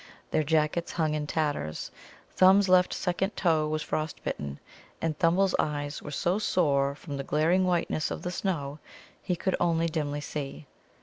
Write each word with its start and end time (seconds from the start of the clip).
Their 0.31 0.41
jackets 0.43 0.93
hung 0.93 1.13
in 1.13 1.27
tatters. 1.27 1.91
Thumb's 2.31 2.67
left 2.67 2.91
second 2.91 3.35
toe 3.37 3.67
was 3.67 3.83
frost 3.83 4.23
bitten, 4.23 4.57
and 4.99 5.15
Thimble's 5.15 5.53
eyes 5.59 6.01
were 6.01 6.09
so 6.09 6.39
sore 6.39 6.95
from 6.95 7.17
the 7.17 7.23
glaring 7.23 7.67
whiteness 7.67 8.09
of 8.09 8.23
the 8.23 8.31
snow 8.31 8.79
he 9.21 9.35
could 9.35 9.55
only 9.59 9.85
dimly 9.85 10.21
see. 10.21 10.65